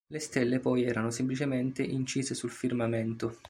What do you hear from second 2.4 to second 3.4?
firmamento.